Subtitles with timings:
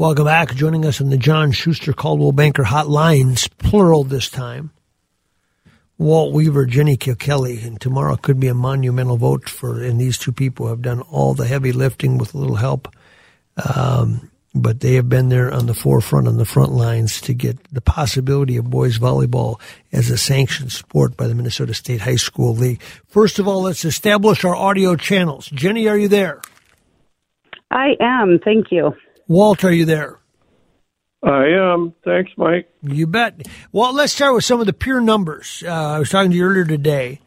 [0.00, 0.54] Welcome back.
[0.54, 4.70] Joining us on the John Schuster Coldwell Banker Hotlines, plural this time.
[5.98, 9.82] Walt Weaver, Jenny Kilkelly, and tomorrow could be a monumental vote for.
[9.82, 12.88] And these two people have done all the heavy lifting with a little help,
[13.76, 17.62] um, but they have been there on the forefront, on the front lines to get
[17.70, 19.60] the possibility of boys volleyball
[19.92, 22.80] as a sanctioned sport by the Minnesota State High School League.
[23.08, 25.48] First of all, let's establish our audio channels.
[25.48, 26.40] Jenny, are you there?
[27.70, 28.38] I am.
[28.42, 28.94] Thank you.
[29.30, 30.18] Walt, are you there?
[31.22, 31.94] I am.
[32.04, 32.68] Thanks, Mike.
[32.82, 33.46] You bet.
[33.70, 35.62] Well, let's start with some of the pure numbers.
[35.64, 37.20] Uh, I was talking to you earlier today,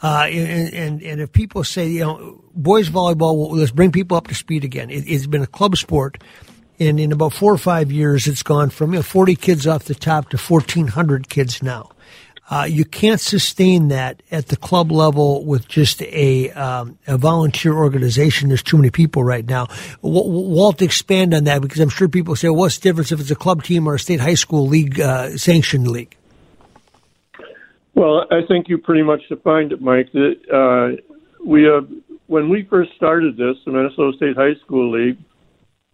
[0.00, 4.28] uh, and, and, and if people say, you know, boys volleyball, let's bring people up
[4.28, 4.88] to speed again.
[4.88, 6.22] It, has been a club sport,
[6.78, 9.86] and in about four or five years, it's gone from you know, 40 kids off
[9.86, 11.90] the top to 1,400 kids now.
[12.50, 17.74] Uh, you can't sustain that at the club level with just a, um, a volunteer
[17.74, 18.48] organization.
[18.48, 19.66] There's too many people right now.
[20.02, 23.20] W- Walt, expand on that because I'm sure people say, well, what's the difference if
[23.20, 26.16] it's a club team or a state high school league uh, sanctioned league?
[27.94, 30.12] Well, I think you pretty much defined it, Mike.
[30.12, 31.02] That uh,
[31.44, 31.88] we have
[32.28, 35.18] when we first started this, the Minnesota State High School League.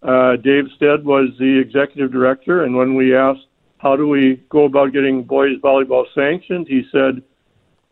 [0.03, 3.47] Uh, Dave Stead was the executive director, and when we asked
[3.84, 6.67] how do we go about getting boys volleyball sanctioned?
[6.67, 7.22] He said,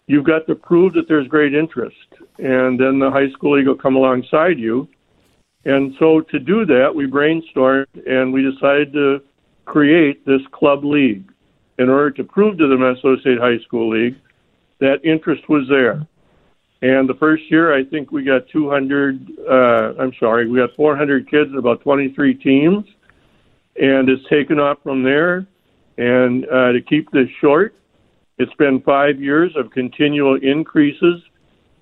[0.07, 2.09] You've got to prove that there's great interest,
[2.39, 4.89] and then the high school league will come alongside you.
[5.65, 9.23] And so to do that, we brainstormed and we decided to
[9.65, 11.31] create this club league
[11.79, 14.17] in order to prove to the Minnesota State High School League
[14.81, 16.05] that interest was there.
[16.81, 21.31] And the first year, I think we got 200, uh, I'm sorry, we got 400
[21.31, 22.85] kids about 23 teams.
[23.81, 25.47] And it's taken off from there.
[25.99, 27.75] And uh, to keep this short,
[28.39, 31.23] it's been five years of continual increases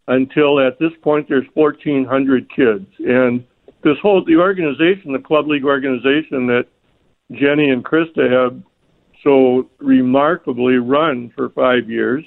[0.09, 2.87] until at this point there's 1,400 kids.
[2.99, 3.45] And
[3.83, 6.67] this whole the organization, the club league organization that
[7.33, 8.61] Jenny and Krista have
[9.23, 12.25] so remarkably run for five years,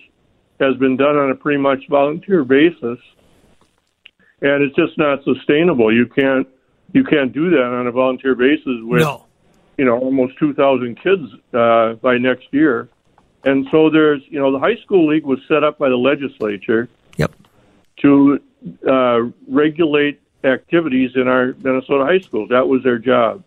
[0.60, 3.00] has been done on a pretty much volunteer basis,
[4.42, 5.94] and it's just not sustainable.
[5.94, 6.48] You can't
[6.94, 9.26] you can't do that on a volunteer basis with no
[9.78, 11.24] you know almost 2,000 kids
[11.54, 12.90] uh, by next year,
[13.44, 16.90] and so there's you know the high school league was set up by the legislature.
[17.18, 17.34] Yep.
[18.02, 18.40] To
[18.90, 22.50] uh, regulate activities in our Minnesota high schools.
[22.50, 23.44] That was their job,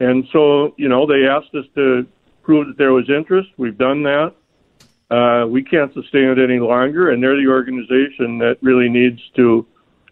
[0.00, 2.06] and so you know they asked us to
[2.42, 3.50] prove that there was interest.
[3.56, 4.34] We've done that.
[5.10, 9.66] Uh, we can't sustain it any longer, and they're the organization that really needs to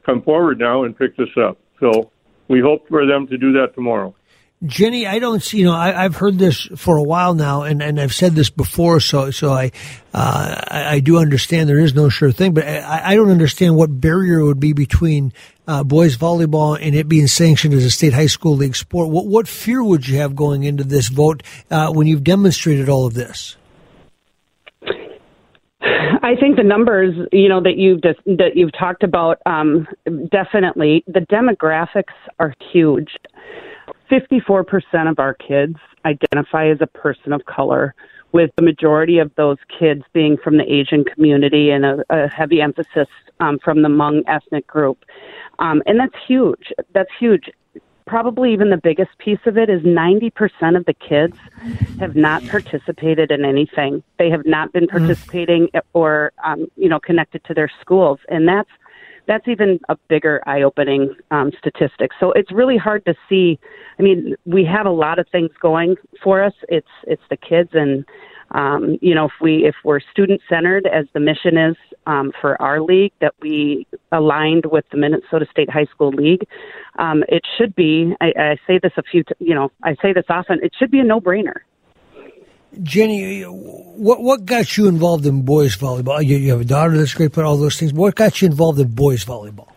[0.05, 1.59] come forward now and pick this up.
[1.81, 2.11] So
[2.49, 4.15] we hope for them to do that tomorrow.
[4.65, 7.83] Jenny, I don't see, you know, I, have heard this for a while now, and,
[7.83, 9.71] and I've said this before, so so I,
[10.15, 13.77] uh, I, I do understand there is no sure thing, but I, I don't understand
[13.77, 15.35] what barrier would be between
[15.69, 19.11] uh, boys volleyball and it being sanctioned as a state high school league sport.
[19.11, 23.05] What what fear would you have going into this vote uh, when you've demonstrated all
[23.07, 23.57] of this?
[26.27, 29.87] I think the numbers, you know, that you've that you've talked about, um,
[30.31, 33.11] definitely the demographics are huge.
[34.11, 37.95] 54% of our kids identify as a person of color,
[38.33, 42.61] with the majority of those kids being from the Asian community and a, a heavy
[42.61, 43.09] emphasis
[43.41, 45.05] um, from the Hmong ethnic group.
[45.59, 46.73] Um, and that's huge.
[46.93, 47.49] That's huge.
[48.07, 51.37] Probably even the biggest piece of it is 90% of the kids
[51.99, 54.03] have not participated in anything.
[54.19, 54.91] They have not been mm.
[54.91, 58.21] participating or, um, you know, connected to their schools.
[58.29, 58.71] And that's
[59.27, 62.11] that's even a bigger eye-opening um, statistic.
[62.21, 63.59] So it's really hard to see.
[63.99, 66.53] I mean, we have a lot of things going for us.
[66.69, 68.05] It's it's the kids, and
[68.53, 71.77] um, you know, if we if we're student-centered as the mission is
[72.07, 76.47] um, for our league that we aligned with the Minnesota State High School League.
[76.99, 78.15] Um, it should be.
[78.21, 79.25] I, I say this a few.
[79.25, 80.61] T- you know, I say this often.
[80.63, 81.61] It should be a no-brainer.
[82.83, 86.25] Jenny, what what got you involved in boys volleyball?
[86.25, 87.93] You, you have a daughter that's great, but all those things.
[87.93, 89.69] What got you involved in boys volleyball?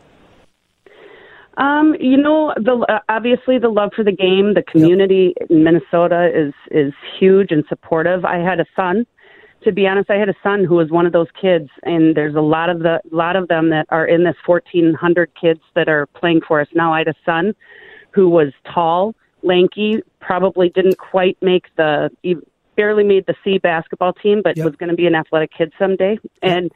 [1.57, 5.49] Um, you know, the uh, obviously the love for the game, the community yep.
[5.49, 8.25] in Minnesota is is huge and supportive.
[8.25, 9.05] I had a son.
[9.63, 12.35] To be honest, I had a son who was one of those kids, and there's
[12.35, 16.05] a lot of the lot of them that are in this 1,400 kids that are
[16.07, 16.93] playing for us now.
[16.93, 17.53] I had a son
[18.11, 19.13] who was tall,
[19.43, 22.09] lanky, probably didn't quite make the
[22.81, 24.65] barely made the C basketball team, but yep.
[24.65, 26.17] was going to be an athletic kid someday.
[26.41, 26.71] And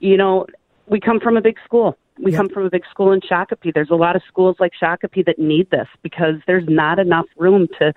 [0.00, 0.46] you know,
[0.86, 2.38] we come from a big school we yep.
[2.38, 3.74] come from a big school in Shakopee.
[3.74, 7.68] There's a lot of schools like Shakopee that need this because there's not enough room
[7.78, 7.92] to,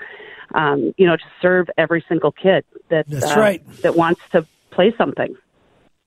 [0.56, 3.82] um, you know, to serve every single kid that That's uh, right.
[3.82, 5.36] that wants to play something.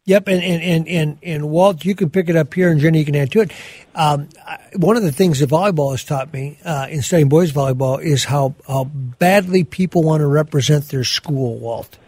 [0.04, 2.98] Yep, and, and, and, and, and Walt, you can pick it up here, and Jenny,
[2.98, 3.52] you can add to it.
[3.94, 4.28] Um,
[4.74, 8.24] one of the things that volleyball has taught me uh, in studying boys volleyball is
[8.24, 11.98] how, how badly people want to represent their school, Walt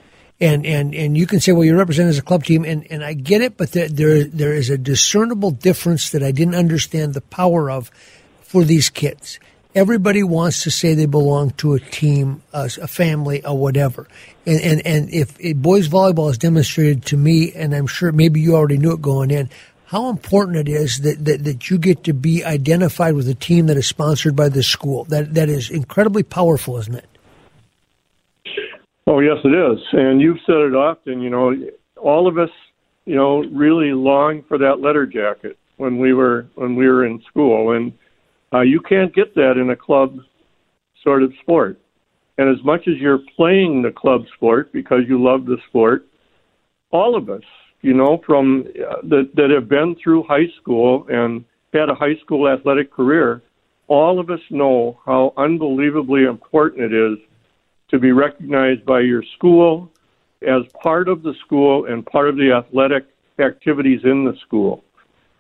[0.41, 3.05] and and and you can say, well, you represent as a club team, and and
[3.05, 7.15] I get it, but there there, there is a discernible difference that I didn't understand
[7.15, 7.91] the power of
[8.43, 9.39] for these kids.
[9.75, 14.07] Everybody wants to say they belong to a team, a, a family, or whatever.
[14.47, 18.55] And, and, and if, boys volleyball has demonstrated to me, and I'm sure maybe you
[18.55, 19.51] already knew it going in,
[19.87, 23.67] how important it is that, that, that you get to be identified with a team
[23.67, 25.05] that is sponsored by the school.
[25.05, 27.09] That, that is incredibly powerful, isn't it?
[29.07, 29.79] Oh, yes, it is.
[29.93, 31.55] And you've said it often, you know,
[31.97, 32.51] all of us,
[33.05, 37.21] you know, really long for that letter jacket when we were when we were in
[37.29, 37.93] school and
[38.55, 40.19] uh, you can't get that in a club
[41.03, 41.81] sort of sport.
[42.39, 46.07] And as much as you're playing the club sport because you love the sport,
[46.91, 47.43] all of us,
[47.83, 52.17] you know, from uh, that that have been through high school and had a high
[52.25, 53.43] school athletic career,
[53.89, 57.19] all of us know how unbelievably important it is
[57.91, 59.91] to be recognized by your school
[60.43, 63.05] as part of the school and part of the athletic
[63.39, 64.85] activities in the school.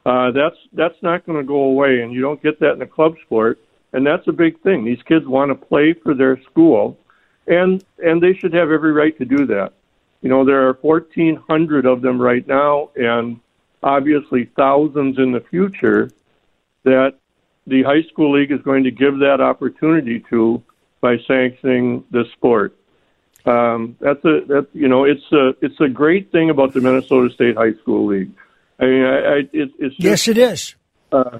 [0.04, 2.86] Uh, that's that's not going to go away, and you don't get that in a
[2.86, 3.58] club sport,
[3.92, 4.84] and that's a big thing.
[4.84, 6.98] These kids want to play for their school,
[7.46, 9.72] and and they should have every right to do that.
[10.20, 13.40] You know, there are 1,400 of them right now, and
[13.82, 16.10] obviously thousands in the future
[16.84, 17.14] that
[17.66, 20.62] the high school league is going to give that opportunity to
[21.00, 22.74] by sanctioning the sport.
[23.46, 27.32] Um, that's a that you know it's a it's a great thing about the Minnesota
[27.34, 28.32] State High School League.
[28.78, 30.74] I mean, I, I, it, it's just, yes, it is.
[31.12, 31.38] Uh,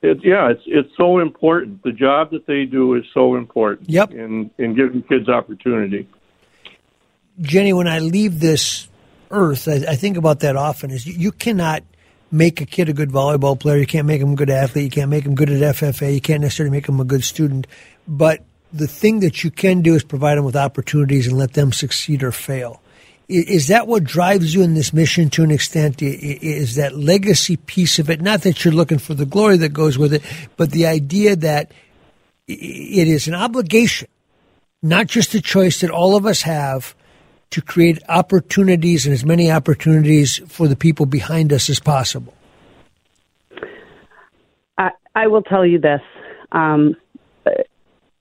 [0.00, 1.82] it, yeah, it's it's so important.
[1.82, 3.90] The job that they do is so important.
[3.90, 4.12] Yep.
[4.12, 6.08] In in giving kids opportunity.
[7.40, 8.88] Jenny, when I leave this
[9.30, 10.90] earth, I, I think about that often.
[10.90, 11.82] Is you, you cannot
[12.30, 13.78] make a kid a good volleyball player.
[13.78, 14.84] You can't make him a good athlete.
[14.84, 16.14] You can't make him good at FFA.
[16.14, 17.66] You can't necessarily make him a good student.
[18.06, 21.72] But the thing that you can do is provide them with opportunities and let them
[21.72, 22.80] succeed or fail.
[23.28, 26.00] Is that what drives you in this mission to an extent?
[26.00, 28.22] Is that legacy piece of it?
[28.22, 30.22] Not that you're looking for the glory that goes with it,
[30.56, 31.70] but the idea that
[32.46, 34.08] it is an obligation,
[34.82, 36.94] not just a choice that all of us have
[37.50, 42.32] to create opportunities and as many opportunities for the people behind us as possible.
[44.78, 46.00] I, I will tell you this.
[46.52, 46.96] Um,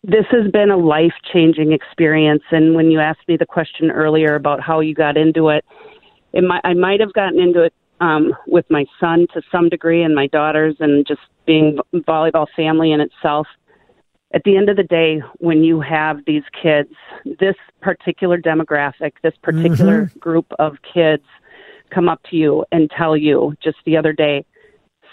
[0.07, 2.43] this has been a life changing experience.
[2.49, 5.65] And when you asked me the question earlier about how you got into it,
[6.31, 10.03] it might, I might have gotten into it um, with my son to some degree
[10.03, 13.47] and my daughters and just being volleyball family in itself.
[14.33, 16.93] At the end of the day, when you have these kids,
[17.39, 20.19] this particular demographic, this particular mm-hmm.
[20.19, 21.23] group of kids
[21.89, 24.45] come up to you and tell you just the other day,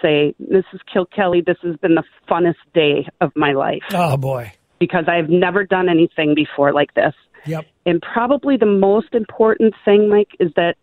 [0.03, 0.81] say, Mrs.
[0.93, 3.83] Kilkelly, this has been the funnest day of my life.
[3.93, 7.15] Oh, boy because I've never done anything before like this.
[7.47, 7.67] Yep.
[7.87, 10.77] And probably the most important thing, Mike, is that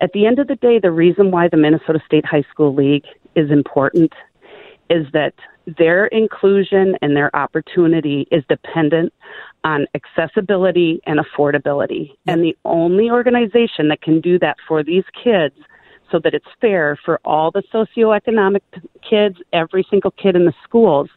[0.00, 3.04] at the end of the day, the reason why the Minnesota State High School League
[3.34, 4.12] is important
[4.90, 5.34] is that
[5.76, 9.12] their inclusion and their opportunity is dependent
[9.64, 12.08] on accessibility and affordability.
[12.08, 12.18] Yep.
[12.26, 15.54] And the only organization that can do that for these kids
[16.10, 18.62] so that it's fair for all the socioeconomic
[19.08, 21.10] kids, every single kid in the schools,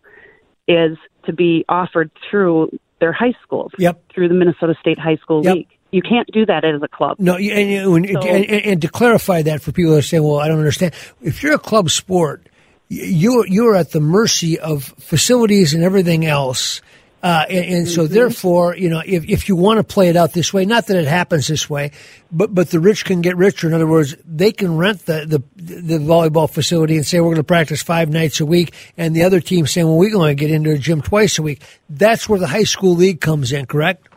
[0.68, 4.02] is to be offered through their high schools, yep.
[4.14, 5.56] through the Minnesota State High School yep.
[5.56, 5.68] League.
[5.92, 7.18] You can't do that as a club.
[7.20, 10.38] No, and, and, so, and, and, to clarify that for people who are saying, "Well,
[10.38, 12.48] I don't understand," if you're a club sport,
[12.88, 16.82] you you're at the mercy of facilities and everything else.
[17.24, 20.34] Uh, and, and so therefore, you know, if, if you want to play it out
[20.34, 21.92] this way, not that it happens this way,
[22.32, 23.68] but, but the rich can get richer.
[23.68, 27.36] In other words, they can rent the, the, the volleyball facility and say, we're going
[27.36, 28.74] to practice five nights a week.
[28.98, 31.44] And the other team saying, well, we're going to get into a gym twice a
[31.44, 31.62] week.
[31.90, 34.10] That's where the high school league comes in, correct?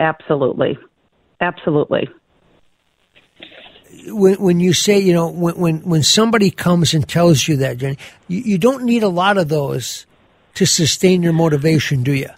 [0.00, 0.78] Absolutely.
[1.42, 2.08] Absolutely.
[4.06, 7.76] When, when you say, you know, when, when, when somebody comes and tells you that,
[7.76, 10.06] Jenny, you, you don't need a lot of those
[10.54, 12.30] to sustain your motivation, do you?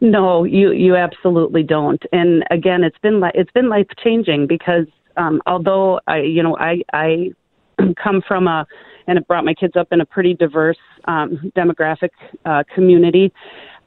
[0.00, 2.02] No, you you absolutely don't.
[2.12, 6.82] And again, it's been it's been life changing because um, although I you know I
[6.92, 7.32] I
[8.02, 8.66] come from a
[9.06, 12.10] and have brought my kids up in a pretty diverse um, demographic
[12.44, 13.32] uh, community.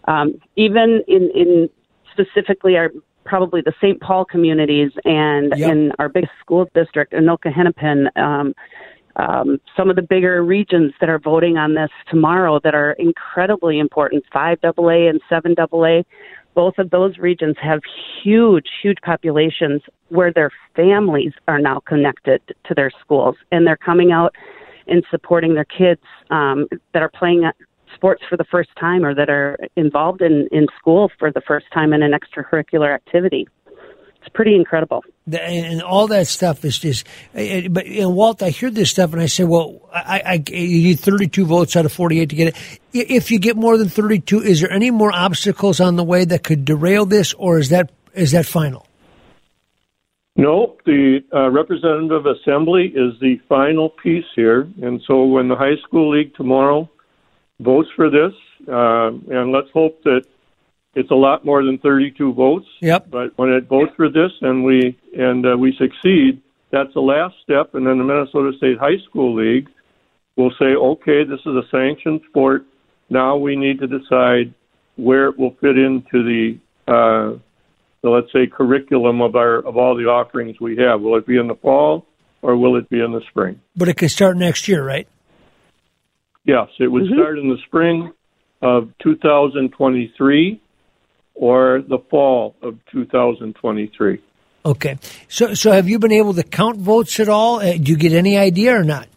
[0.08, 1.70] Um, even in in
[2.12, 2.92] specifically our
[3.26, 4.00] probably the St.
[4.02, 5.70] Paul communities and yep.
[5.70, 8.56] in our big school district, Anoka Hennepin, um,
[9.18, 13.80] um, some of the bigger regions that are voting on this tomorrow that are incredibly
[13.80, 16.06] important, 5AA and 7AA.
[16.54, 17.82] Both of those regions have
[18.24, 24.12] huge, huge populations where their families are now connected to their schools and they're coming
[24.12, 24.36] out
[24.88, 27.50] and supporting their kids um, that are playing
[27.94, 31.66] sports for the first time or that are involved in, in school for the first
[31.74, 33.48] time in an extracurricular activity
[34.28, 35.04] it's pretty incredible.
[35.32, 39.26] And all that stuff is just, but and Walt, I hear this stuff and I
[39.28, 42.80] say, well, I, I you need 32 votes out of 48 to get it.
[42.94, 46.44] If you get more than 32, is there any more obstacles on the way that
[46.44, 48.86] could derail this, or is that is that final?
[50.36, 55.78] No, the uh, representative assembly is the final piece here, and so when the high
[55.88, 56.90] school league tomorrow
[57.60, 58.34] votes for this,
[58.68, 60.26] uh, and let's hope that
[60.98, 62.66] it's a lot more than 32 votes.
[62.82, 63.12] Yep.
[63.12, 67.36] But when it votes for this and we and uh, we succeed, that's the last
[67.44, 69.70] step, and then the Minnesota State High School League
[70.36, 72.64] will say, okay, this is a sanctioned sport.
[73.10, 74.54] Now we need to decide
[74.96, 77.38] where it will fit into the, uh,
[78.02, 81.02] the let's say curriculum of our of all the offerings we have.
[81.02, 82.08] Will it be in the fall
[82.42, 83.62] or will it be in the spring?
[83.76, 85.08] But it can start next year, right?
[86.44, 87.20] Yes, it would mm-hmm.
[87.20, 88.14] start in the spring
[88.64, 90.62] of 2023
[91.38, 94.22] or the fall of 2023.
[94.66, 94.98] Okay.
[95.30, 97.60] So, so have you been able to count votes at all?
[97.60, 99.08] Uh, do you get any idea or not?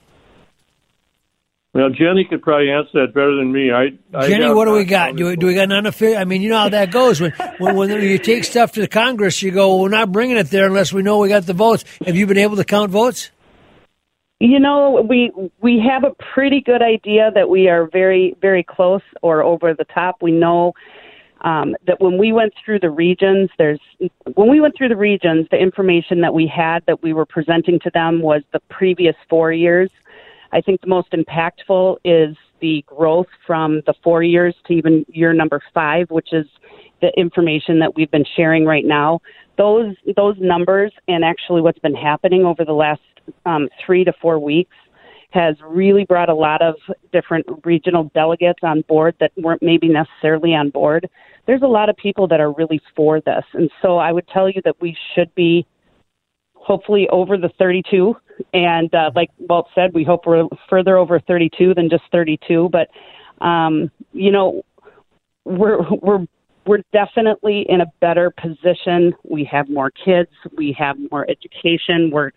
[1.73, 3.71] Well, Jenny could probably answer that better than me.
[3.71, 5.15] I, I Jenny, what do we got?
[5.15, 7.21] Do we, do we got none of I mean, you know how that goes.
[7.21, 10.37] When, when when you take stuff to the Congress, you go, well, "We're not bringing
[10.37, 12.91] it there unless we know we got the votes." Have you been able to count
[12.91, 13.31] votes?
[14.41, 19.03] You know, we we have a pretty good idea that we are very very close
[19.23, 20.17] or over the top.
[20.23, 20.73] We know
[21.43, 23.81] um, that when we went through the regions, there's
[24.35, 27.79] when we went through the regions, the information that we had that we were presenting
[27.81, 29.91] to them was the previous four years.
[30.53, 35.33] I think the most impactful is the growth from the four years to even year
[35.33, 36.47] number five, which is
[37.01, 39.21] the information that we've been sharing right now.
[39.57, 43.01] Those those numbers and actually what's been happening over the last
[43.47, 44.77] um, three to four weeks
[45.33, 46.75] has really brought a lot of
[47.13, 51.09] different regional delegates on board that weren't maybe necessarily on board
[51.51, 53.45] there's a lot of people that are really for this.
[53.55, 55.67] And so I would tell you that we should be
[56.55, 58.15] hopefully over the 32.
[58.55, 62.71] And uh, like Walt said, we hope we're further over 32 than just 32.
[62.71, 62.89] But,
[63.45, 64.63] um, you know,
[65.45, 66.27] we're, we're,
[66.67, 69.13] we're definitely in a better position.
[69.29, 70.31] We have more kids.
[70.57, 72.13] We have more education.
[72.13, 72.31] We're,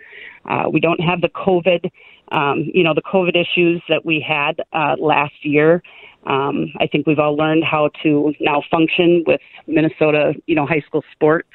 [0.50, 1.92] uh, we don't have the COVID,
[2.34, 5.82] um, you know, the COVID issues that we had uh, last year.
[6.26, 10.84] Um, I think we've all learned how to now function with Minnesota, you know, high
[10.88, 11.50] school sports.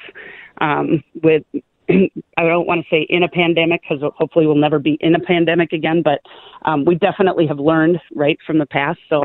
[0.61, 1.43] Um, with
[1.89, 5.19] I don't want to say in a pandemic because hopefully we'll never be in a
[5.19, 6.21] pandemic again, but
[6.63, 8.99] um, we definitely have learned right from the past.
[9.09, 9.23] So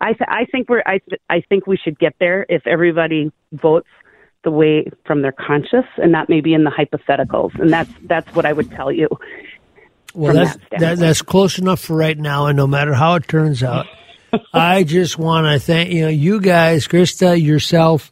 [0.00, 3.30] I, th- I think we're I, th- I think we should get there if everybody
[3.52, 3.88] votes
[4.44, 7.58] the way from their conscience and not maybe in the hypotheticals.
[7.60, 9.08] And that's that's what I would tell you.
[10.14, 13.28] Well, that's that that, that's close enough for right now, and no matter how it
[13.28, 13.86] turns out.
[14.52, 18.10] I just want to thank you know you guys, Krista, yourself,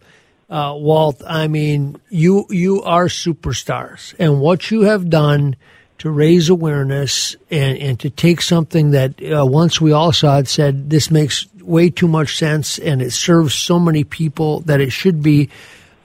[0.50, 1.22] uh, Walt.
[1.26, 5.56] I mean, you you are superstars, and what you have done
[6.02, 10.48] to raise awareness and and to take something that uh, once we all saw it
[10.48, 14.90] said this makes way too much sense and it serves so many people that it
[14.90, 15.48] should be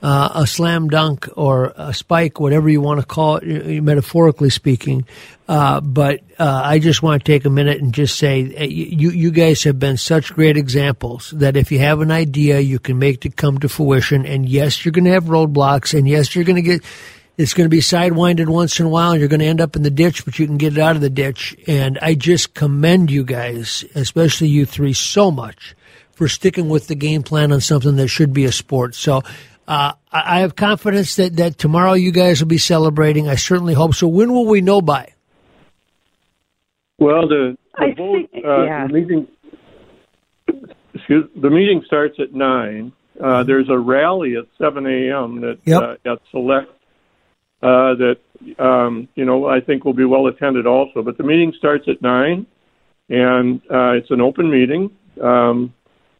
[0.02, 5.06] uh, a slam dunk or a spike, whatever you want to call it, metaphorically speaking.
[5.48, 9.10] Uh, but uh, I just want to take a minute and just say uh, you
[9.10, 12.98] you guys have been such great examples that if you have an idea, you can
[12.98, 14.26] make it come to fruition.
[14.26, 16.84] And yes, you're going to have roadblocks, and yes, you're going to get
[17.38, 19.16] it's going to be sidewinded once in a while.
[19.16, 21.02] You're going to end up in the ditch, but you can get it out of
[21.02, 21.56] the ditch.
[21.68, 25.76] And I just commend you guys, especially you three, so much
[26.10, 28.94] for sticking with the game plan on something that should be a sport.
[28.94, 29.22] So.
[29.68, 33.28] Uh, I have confidence that, that tomorrow you guys will be celebrating.
[33.28, 34.08] I certainly hope so.
[34.08, 35.12] When will we know by?
[36.98, 38.86] Well, the, the I vote, think- uh, yeah.
[38.86, 39.28] the meeting,
[40.94, 42.92] excuse, the meeting starts at nine.
[43.22, 45.40] Uh, there's a rally at 7 a.m.
[45.42, 45.82] that Yep.
[45.82, 46.70] uh, at Select
[47.62, 48.16] uh, that
[48.58, 51.02] um, you know I think will be well attended also.
[51.02, 52.46] But the meeting starts at nine,
[53.08, 54.90] and uh, it's an open meeting.
[55.22, 55.74] Um,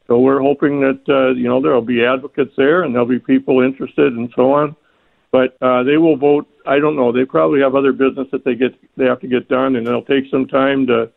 [0.08, 3.60] so we're hoping that uh, you know there'll be advocates there, and there'll be people
[3.60, 4.74] interested, and so on.
[5.30, 6.48] But uh, they will vote.
[6.66, 7.12] I don't know.
[7.12, 10.02] They probably have other business that they get they have to get done, and it'll
[10.02, 11.10] take some time to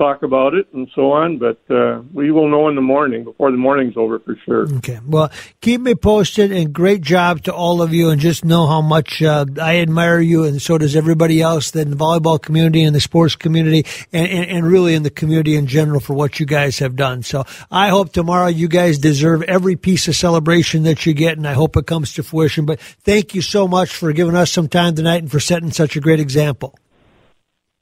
[0.00, 1.38] talk about it and so on.
[1.38, 4.72] But uh, we will know in the morning before the morning's over for sure.
[4.76, 4.98] Okay.
[5.06, 5.30] Well,
[5.60, 8.08] keep me posted and great job to all of you.
[8.08, 11.90] And just know how much uh, I admire you, and so does everybody else in
[11.90, 15.66] the volleyball community and the sports community, and, and, and really in the community in
[15.66, 17.22] general for what you guys have done.
[17.22, 21.46] So I hope tomorrow you guys deserve every piece of celebration that you get, and
[21.46, 22.64] I hope it comes to fruition.
[22.64, 25.96] But thank you so much for giving us some time tonight and for setting such
[25.96, 26.78] a great example.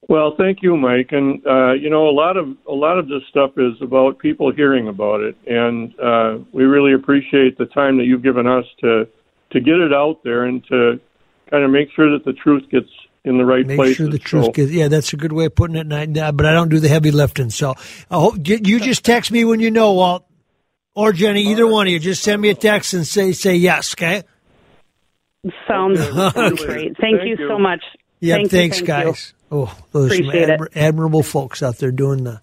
[0.08, 1.08] Well, thank you, Mike.
[1.12, 4.50] And uh, you know, a lot of a lot of this stuff is about people
[4.52, 9.06] hearing about it, and uh, we really appreciate the time that you've given us to
[9.50, 10.98] to get it out there and to
[11.50, 12.88] kind of make sure that the truth gets
[13.24, 13.68] in the right place.
[13.68, 13.96] Make places.
[13.96, 14.70] sure the truth So- gets.
[14.70, 15.92] Yeah, that's a good way of putting it.
[15.92, 17.50] And I, uh, but I don't do the heavy lifting.
[17.50, 17.74] So
[18.10, 20.24] I hope you you just text me when you know, Walt,
[20.94, 21.98] or Jenny, either one of you.
[21.98, 23.94] Just send me a text and say say yes.
[23.94, 24.22] Okay.
[25.66, 26.64] Sounds, sounds Okay.
[26.64, 26.96] great.
[26.98, 27.48] Thank, Thank you, you.
[27.48, 27.82] so much.
[28.20, 28.34] Yeah.
[28.36, 28.94] Thank you, thanks, thank you.
[29.12, 29.34] guys.
[29.50, 32.42] Oh, those are some Appreciate admirable folks out there doing the.